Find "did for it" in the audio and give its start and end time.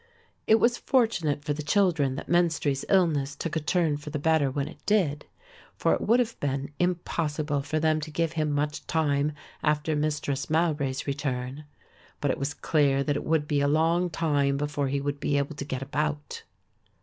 4.87-6.01